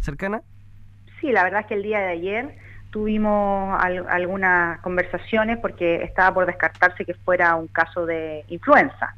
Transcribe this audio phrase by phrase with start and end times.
[0.00, 0.42] cercana?
[1.20, 2.54] Sí, la verdad es que el día de ayer
[2.90, 9.14] tuvimos algunas conversaciones porque estaba por descartarse que fuera un caso de influenza.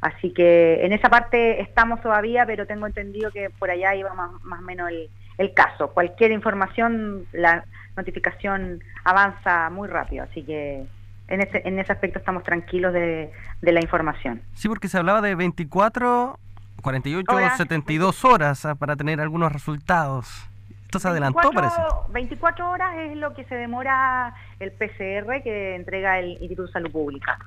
[0.00, 4.30] Así que en esa parte estamos todavía, pero tengo entendido que por allá iba más,
[4.60, 5.88] o menos el, caso.
[5.88, 7.64] Cualquier información, la
[7.96, 10.84] notificación avanza muy rápido, así que
[11.28, 13.30] en ese, en ese aspecto estamos tranquilos de,
[13.60, 14.42] la información.
[14.54, 16.38] Sí, porque se hablaba de 24,
[16.82, 20.48] 48, o 72 horas ah, para tener algunos resultados.
[20.84, 21.76] Esto se adelantó, parece.
[22.10, 26.90] 24 horas es lo que se demora el PCR que entrega el Instituto de Salud
[26.90, 27.38] Pública.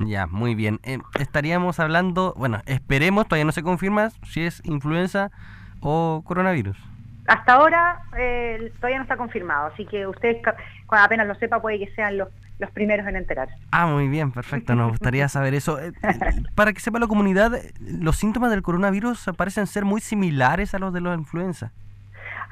[0.00, 0.78] Ya, muy bien.
[0.84, 5.30] Eh, estaríamos hablando, bueno, esperemos, todavía no se confirma si es influenza
[5.80, 6.76] o coronavirus.
[7.26, 10.42] Hasta ahora eh, todavía no está confirmado, así que ustedes
[10.86, 13.54] cuando apenas lo sepa puede que sean los, los primeros en enterarse.
[13.70, 15.78] Ah, muy bien, perfecto, nos gustaría saber eso.
[15.80, 15.92] Eh,
[16.54, 20.92] para que sepa la comunidad, los síntomas del coronavirus parecen ser muy similares a los
[20.92, 21.72] de la influenza.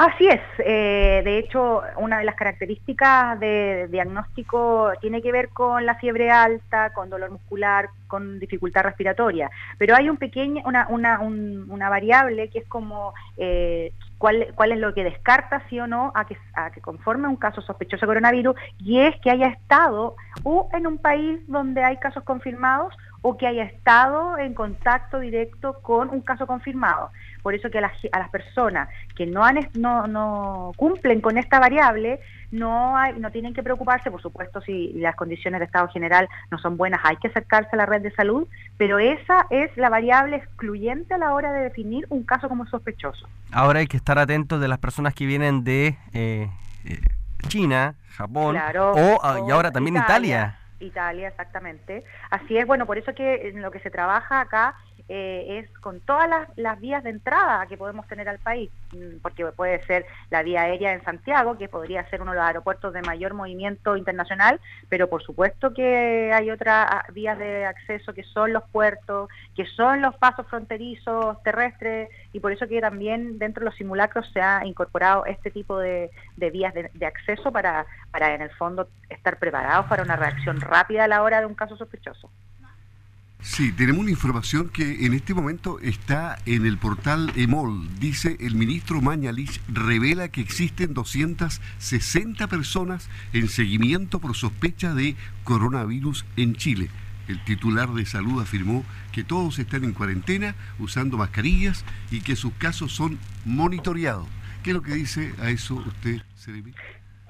[0.01, 5.85] Así es, eh, de hecho una de las características de diagnóstico tiene que ver con
[5.85, 11.21] la fiebre alta, con dolor muscular, con dificultad respiratoria, pero hay un pequeño, una, una,
[11.21, 16.13] una variable que es como eh, cuál, cuál es lo que descarta sí o no
[16.15, 20.15] a que, a que conforme un caso sospechoso de coronavirus y es que haya estado
[20.45, 25.81] o en un país donde hay casos confirmados o que haya estado en contacto directo
[25.81, 27.11] con un caso confirmado.
[27.43, 31.39] Por eso que a las, a las personas que no, han, no, no cumplen con
[31.39, 35.89] esta variable, no, hay, no tienen que preocuparse, por supuesto, si las condiciones de estado
[35.89, 38.47] general no son buenas, hay que acercarse a la red de salud,
[38.77, 43.29] pero esa es la variable excluyente a la hora de definir un caso como sospechoso.
[43.53, 46.51] Ahora hay que estar atentos de las personas que vienen de eh,
[46.85, 47.01] eh,
[47.49, 50.57] China, Japón o, ah, y ahora también Italia.
[50.81, 52.05] Italia, exactamente.
[52.31, 54.75] Así es, bueno, por eso que en lo que se trabaja acá
[55.13, 59.45] eh, es con todas las, vías de entrada que podemos tener al país, mm, porque
[59.47, 63.03] puede ser la vía aérea en Santiago, que podría ser uno de los aeropuertos de
[63.03, 68.53] mayor movimiento internacional, pero por supuesto que hay otras ah, vías de acceso que son
[68.53, 73.71] los puertos, que son los pasos fronterizos terrestres, y por eso que también dentro de
[73.71, 78.43] los simulacros se ha incorporado este tipo de, vías de, de acceso para, para en
[78.43, 82.31] el fondo estar preparados para una reacción rápida a la hora de un caso sospechoso.
[83.43, 87.89] Sí, tenemos una información que en este momento está en el portal EMOL.
[87.99, 96.27] Dice el ministro Mañalich revela que existen 260 personas en seguimiento por sospecha de coronavirus
[96.37, 96.91] en Chile.
[97.29, 102.53] El titular de salud afirmó que todos están en cuarentena usando mascarillas y que sus
[102.55, 104.27] casos son monitoreados.
[104.63, 106.75] ¿Qué es lo que dice a eso usted, Seremi?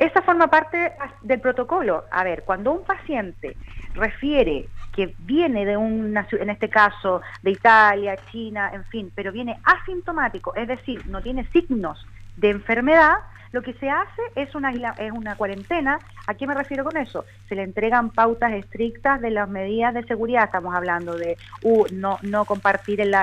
[0.00, 0.92] Esa forma parte
[1.22, 2.04] del protocolo.
[2.10, 3.56] A ver, cuando un paciente
[3.94, 9.58] refiere que viene de una, en este caso, de Italia, China, en fin, pero viene
[9.64, 12.04] asintomático, es decir, no tiene signos
[12.36, 13.18] de enfermedad,
[13.52, 15.98] lo que se hace es una, es una cuarentena.
[16.26, 17.24] ¿A qué me refiero con eso?
[17.48, 20.44] Se le entregan pautas estrictas de las medidas de seguridad.
[20.44, 23.14] Estamos hablando de uh, no, no compartir el,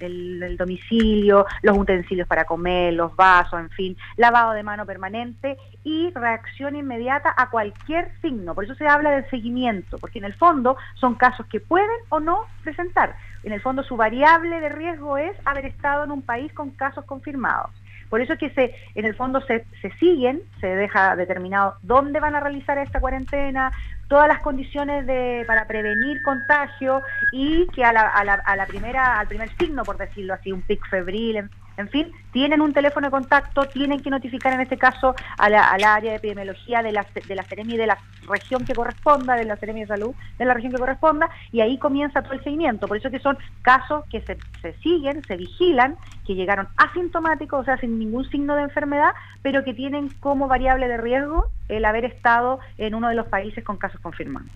[0.00, 6.10] el, domicilio, los utensilios para comer, los vasos, en fin, lavado de mano permanente y
[6.14, 8.54] reacción inmediata a cualquier signo.
[8.54, 12.20] Por eso se habla del seguimiento, porque en el fondo son casos que pueden o
[12.20, 13.14] no presentar.
[13.42, 17.04] En el fondo su variable de riesgo es haber estado en un país con casos
[17.04, 17.70] confirmados.
[18.08, 22.20] Por eso es que se, en el fondo se, se siguen, se deja determinado dónde
[22.20, 23.72] van a realizar esta cuarentena,
[24.08, 27.02] todas las condiciones de, para prevenir contagio
[27.32, 30.52] y que a la, a la, a la primera, al primer signo, por decirlo así,
[30.52, 34.78] un pic febril, en fin, tienen un teléfono de contacto, tienen que notificar en este
[34.78, 38.74] caso a la, área de epidemiología de la, de la Ceremi de la región que
[38.74, 42.32] corresponda, de la Ceremi de Salud de la región que corresponda, y ahí comienza todo
[42.32, 42.88] el seguimiento.
[42.88, 45.96] Por eso que son casos que se, se siguen, se vigilan,
[46.26, 50.88] que llegaron asintomáticos, o sea, sin ningún signo de enfermedad, pero que tienen como variable
[50.88, 54.50] de riesgo el haber estado en uno de los países con casos confirmados.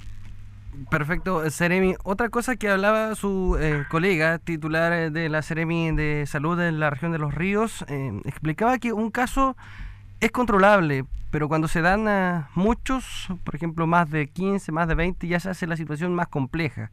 [0.88, 1.94] Perfecto, Seremi.
[2.04, 6.80] Otra cosa que hablaba su eh, colega titular eh, de la Seremi de Salud en
[6.80, 9.56] la región de los ríos, eh, explicaba que un caso
[10.20, 15.26] es controlable, pero cuando se dan muchos, por ejemplo más de 15, más de 20,
[15.26, 16.90] ya se hace la situación más compleja.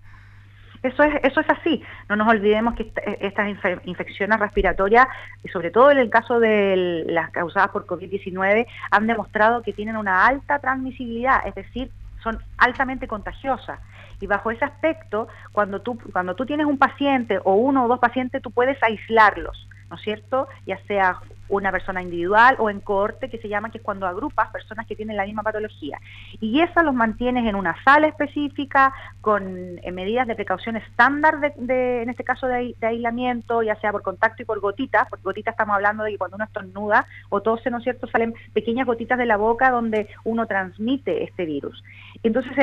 [0.84, 1.84] Eso es, eso es así.
[2.10, 3.50] No nos olvidemos que estas
[3.84, 5.08] infecciones respiratorias,
[5.44, 9.98] y sobre todo en el caso de las causadas por COVID-19, han demostrado que tienen
[9.98, 11.92] una alta transmisibilidad, es decir,
[12.24, 13.80] son altamente contagiosas.
[14.20, 18.00] Y bajo ese aspecto, cuando tú, cuando tú tienes un paciente o uno o dos
[18.00, 20.48] pacientes, tú puedes aislarlos, ¿no es cierto?
[20.66, 21.20] Ya sea
[21.50, 24.96] una persona individual o en cohorte que se llama, que es cuando agrupas personas que
[24.96, 26.00] tienen la misma patología.
[26.42, 32.10] Y eso los mantienes en una sala específica, con medidas de precaución estándar, de, en
[32.10, 36.04] este caso de, aislamiento, ya sea por contacto y por gotitas, porque gotitas estamos hablando
[36.04, 39.38] de que cuando uno estornuda o tose, ¿no es cierto?, salen pequeñas gotitas de la
[39.38, 41.84] boca donde uno transmite este virus.
[42.24, 42.54] Entonces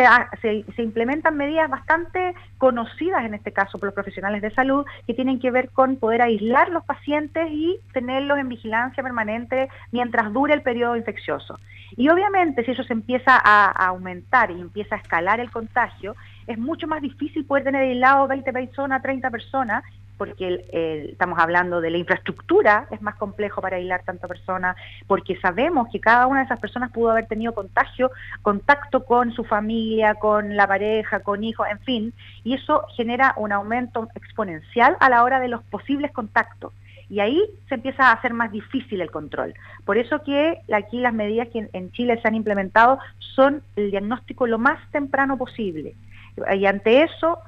[0.40, 5.38] se, implementan medidas bastante conocidas en este caso por los profesionales de salud que tienen
[5.38, 10.62] que ver con poder aislar los pacientes y tenerlos en vigilancia permanente mientras dure el
[10.62, 11.58] periodo infeccioso.
[11.96, 16.16] Y obviamente si eso se empieza a, aumentar y empieza a escalar el contagio,
[16.46, 19.84] es mucho más difícil poder tener aislado 20 personas, 30 personas,
[20.16, 20.64] porque
[21.10, 24.76] estamos hablando de la infraestructura, es más complejo para aislar tanta persona,
[25.06, 28.10] porque sabemos que cada una de esas personas pudo haber tenido contagio,
[28.42, 32.12] contacto con su familia, con la pareja, con hijos, en fin,
[32.44, 36.72] y eso genera un aumento exponencial a la hora de los posibles contactos
[37.08, 39.54] y ahí se empieza a hacer más difícil el control.
[39.84, 44.46] Por eso que aquí las medidas que en Chile se han implementado son el diagnóstico
[44.46, 45.94] lo más temprano posible.
[46.56, 47.38] Y ante eso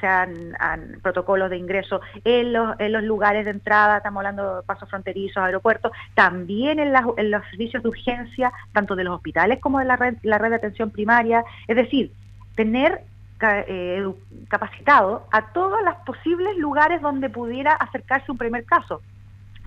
[0.00, 0.56] se han,
[1.02, 6.78] protocolos de ingreso en los, lugares de entrada, estamos hablando de pasos fronterizos, aeropuertos, también
[6.78, 10.38] en, en, los servicios de urgencia, tanto de los hospitales como de la red, la
[10.38, 11.44] red de atención primaria.
[11.66, 12.12] Es decir,
[12.54, 13.02] tener
[13.42, 14.06] eh,
[14.48, 19.02] capacitado a todos los posibles lugares donde pudiera acercarse un primer caso.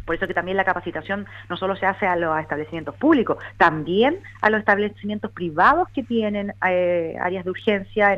[0.05, 4.19] Por eso que también la capacitación no solo se hace a los establecimientos públicos, también
[4.41, 8.15] a los establecimientos privados que tienen eh, áreas de urgencia.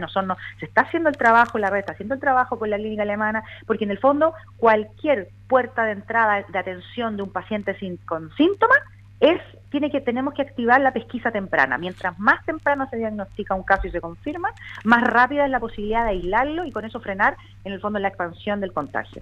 [0.59, 3.43] Se está haciendo el trabajo, la red está haciendo el trabajo con la clínica alemana,
[3.65, 8.31] porque en el fondo cualquier puerta de entrada de atención de un paciente sin, con
[8.35, 8.79] síntomas
[9.19, 11.77] es tiene que tenemos que activar la pesquisa temprana.
[11.77, 14.49] Mientras más temprano se diagnostica un caso y se confirma,
[14.83, 18.07] más rápida es la posibilidad de aislarlo y con eso frenar en el fondo la
[18.07, 19.21] expansión del contagio.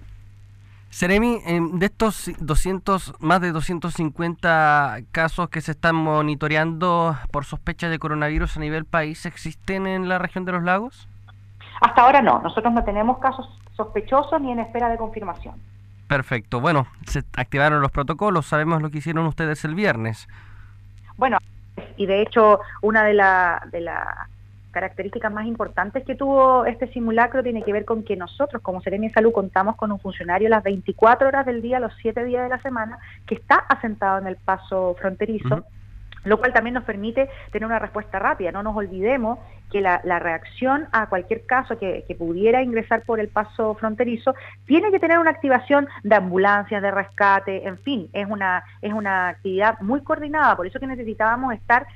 [0.90, 7.98] Seremi, de estos 200, más de 250 casos que se están monitoreando por sospecha de
[7.98, 11.08] coronavirus a nivel país, ¿existen en la región de los lagos?
[11.80, 13.46] Hasta ahora no, nosotros no tenemos casos
[13.76, 15.54] sospechosos ni en espera de confirmación.
[16.08, 16.60] Perfecto.
[16.60, 18.46] Bueno, se activaron los protocolos.
[18.46, 20.28] Sabemos lo que hicieron ustedes el viernes.
[21.16, 21.38] Bueno,
[21.96, 24.28] y de hecho, una de las de la
[24.76, 29.10] características más importantes que tuvo este simulacro tiene que ver con que nosotros, como Serenia
[29.10, 32.60] Salud, contamos con un funcionario las 24 horas del día, los 7 días de la
[32.60, 35.64] semana, que está asentado en el paso fronterizo
[36.24, 38.50] lo cual también nos permite tener una respuesta rápida.
[38.50, 39.38] No nos olvidemos
[39.70, 44.34] que la, reacción a cualquier caso que, pudiera ingresar por el paso fronterizo
[44.66, 49.28] tiene que tener una activación de ambulancias, de rescate, en fin, es una, es una
[49.28, 51.86] actividad muy coordinada, por eso que necesitábamos estar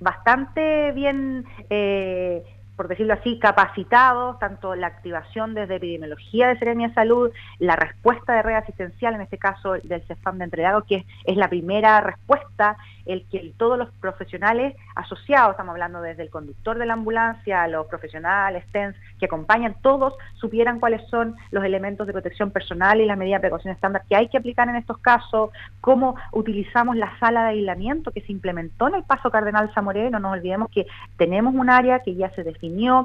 [0.00, 2.42] bastante bien eh,
[2.76, 8.42] por decirlo así, capacitados, tanto la activación desde epidemiología de Serenia Salud, la respuesta de
[8.42, 12.76] red asistencial, en este caso del CEFAM de Entregado, que es, la primera respuesta,
[13.06, 17.86] el que todos los profesionales asociados, estamos hablando desde el conductor de la ambulancia, los
[17.86, 23.16] profesionales, TENS, que acompañan, todos supieran cuáles son los elementos de protección personal y las
[23.16, 25.50] medidas de precaución estándar que hay que aplicar en estos casos,
[25.80, 30.18] cómo utilizamos la sala de aislamiento que se implementó en el Paso Cardenal Zamoré, no
[30.18, 30.86] nos olvidemos que
[31.16, 32.44] tenemos un área que ya se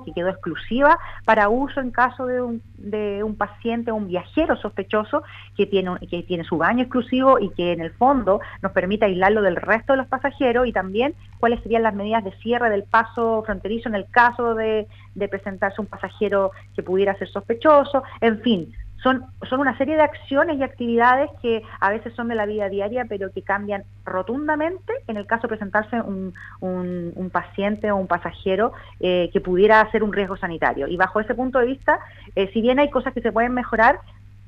[0.05, 4.55] que quedó exclusiva para uso en caso de un, de un paciente o un viajero
[4.57, 5.23] sospechoso
[5.55, 9.41] que tiene, que tiene su baño exclusivo y que en el fondo nos permite aislarlo
[9.41, 13.43] del resto de los pasajeros y también cuáles serían las medidas de cierre del paso
[13.45, 14.87] fronterizo en el caso de
[15.29, 18.73] presentarse un pasajero que pudiera ser sospechoso, en fin,
[19.03, 22.69] son, son una serie de acciones y actividades que a veces son de la vida
[22.69, 24.94] diaria, pero que cambian rotundamente.
[25.07, 30.04] En el caso de presentarse un, un, paciente o un pasajero eh, que pudiera ser
[30.04, 30.87] un riesgo sanitario.
[30.87, 31.99] Y bajo ese punto de vista,
[32.35, 33.99] eh, si bien hay cosas que se pueden mejorar,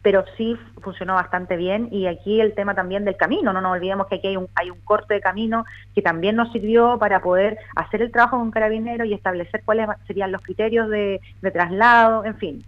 [0.04, 1.88] pero sí funcionó bastante bien.
[1.92, 4.70] Y aquí el tema también del camino, no nos olvidemos que aquí hay un, hay
[4.70, 9.08] un corte de camino que también nos sirvió para poder hacer el trabajo con carabineros
[9.08, 12.66] y establecer cuáles serían los criterios de, de traslado, en fin,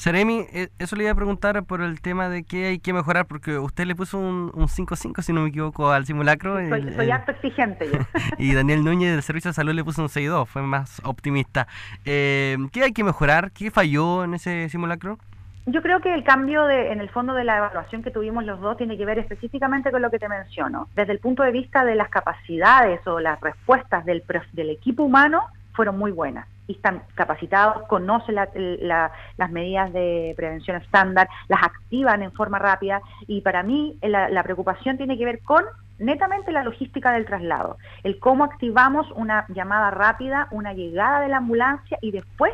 [0.00, 3.26] Seremi, eh, eso le iba a preguntar por el tema de qué hay que mejorar,
[3.26, 6.54] porque usted le puso un 5-5, si no me equivoco, al simulacro.
[6.70, 7.98] Soy, soy exigente yo.
[8.38, 11.68] y Daniel Núñez del Servicio de Salud le puso un 6-2, fue más optimista.
[12.06, 13.52] Eh, ¿Qué hay que mejorar?
[13.52, 15.18] ¿Qué falló en ese simulacro?
[15.66, 18.58] Yo creo que el cambio de, en el fondo de la evaluación que tuvimos los
[18.58, 20.88] dos tiene que ver específicamente con lo que te menciono.
[20.96, 25.42] Desde el punto de vista de las capacidades o las respuestas del, del equipo humano,
[25.74, 32.58] fueron muy buenas están capacitados, conocen las medidas de prevención estándar, las activan en forma
[32.58, 35.62] rápida y para mí la, preocupación tiene que ver con
[35.98, 41.38] netamente la logística del traslado, el cómo activamos una llamada rápida, una llegada de la
[41.38, 42.52] ambulancia y después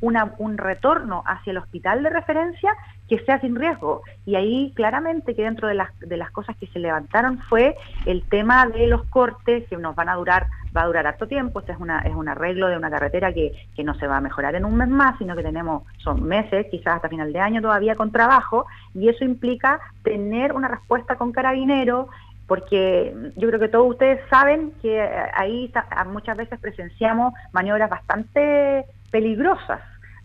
[0.00, 2.74] una, un retorno hacia el hospital de referencia
[3.08, 4.02] que sea sin riesgo.
[4.26, 8.22] Y ahí claramente que dentro de las, de las cosas que se levantaron fue el
[8.28, 10.46] tema de los cortes que nos van a durar,
[10.76, 13.52] va a durar harto tiempo, este es, una, es un arreglo de una carretera que,
[13.74, 16.66] que no se va a mejorar en un mes más, sino que tenemos, son meses,
[16.70, 21.32] quizás hasta final de año todavía con trabajo, y eso implica tener una respuesta con
[21.32, 22.08] carabinero,
[22.46, 25.00] porque yo creo que todos ustedes saben que
[25.34, 25.72] ahí
[26.10, 29.80] muchas veces presenciamos maniobras bastante peligrosas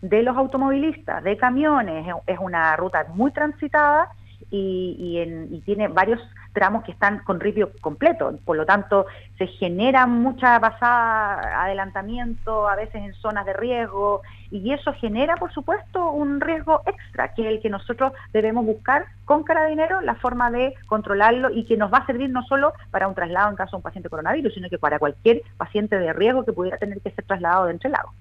[0.08, 4.10] de los automovilistas, de camiones, es una ruta muy transitada
[4.50, 6.20] y, tiene varios
[6.52, 9.06] tramos que están con ripio completo, por lo tanto
[9.38, 14.20] se genera mucha pasada, adelantamiento, a veces en zonas de riesgo,
[14.50, 19.06] y eso genera, por supuesto, un riesgo extra, que es el que nosotros debemos buscar
[19.24, 23.08] con Carabinero la forma de controlarlo y que nos va a servir no solo para
[23.08, 26.44] un traslado en caso de un paciente coronavirus, sino que para cualquier paciente de riesgo
[26.44, 28.14] que pudiera tener que ser trasladado de entre lagos.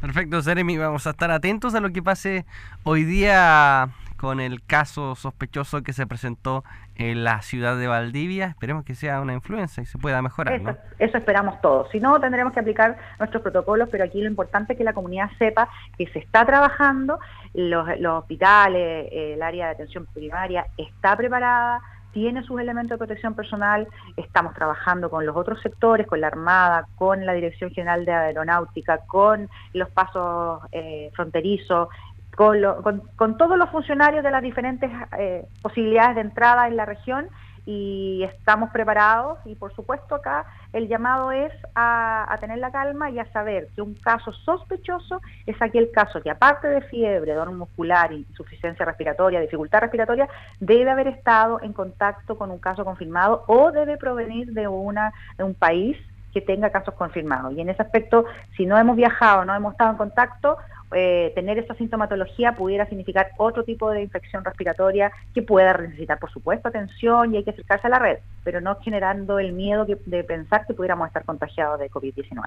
[0.00, 0.78] Perfecto, Jeremy.
[0.78, 2.44] Vamos a estar atentos a lo que pase
[2.84, 6.64] hoy día con el caso sospechoso que se presentó
[6.96, 8.46] en la ciudad de Valdivia.
[8.46, 10.54] Esperemos que sea una influencia y se pueda mejorar.
[10.54, 11.88] Eso, eso esperamos todos.
[11.90, 15.30] Si no, tendremos que aplicar nuestros protocolos, pero aquí lo importante es que la comunidad
[15.38, 17.18] sepa que se está trabajando,
[17.54, 21.80] los, los hospitales, el área de atención primaria está preparada
[22.18, 26.88] tiene sus elementos de protección personal, estamos trabajando con los otros sectores, con la Armada,
[26.96, 31.88] con la Dirección General de Aeronáutica, con los pasos eh, fronterizos,
[32.34, 37.28] con, todos los funcionarios de las diferentes eh, posibilidades de entrada en la región
[37.70, 43.18] y estamos preparados y por supuesto acá el llamado es a, tener la calma y
[43.18, 48.10] a saber que un caso sospechoso es aquel caso que aparte de fiebre, dolor muscular,
[48.10, 53.98] insuficiencia respiratoria, dificultad respiratoria, debe haber estado en contacto con un caso confirmado o debe
[53.98, 55.98] provenir de, una, de un país
[56.32, 57.52] que tenga casos confirmados.
[57.52, 58.24] Y en ese aspecto,
[58.56, 60.56] si no hemos viajado, no hemos estado en contacto,
[60.92, 66.30] eh, tener esa sintomatología pudiera significar otro tipo de infección respiratoria que pueda necesitar, por
[66.30, 70.24] supuesto, atención y hay que acercarse a la red, pero no generando el miedo de
[70.24, 72.42] pensar que pudiéramos estar contagiados de COVID-19.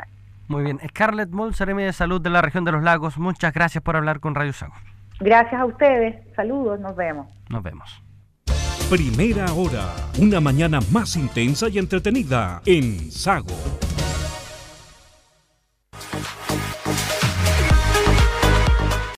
[0.47, 0.79] Muy bien.
[0.89, 4.19] Scarlett Mull, Seremi de Salud de la región de los lagos, muchas gracias por hablar
[4.19, 4.73] con Radio Sago.
[5.19, 6.15] Gracias a ustedes.
[6.35, 7.27] Saludos, nos vemos.
[7.49, 8.03] Nos vemos.
[8.89, 13.55] Primera hora, una mañana más intensa y entretenida en Sago.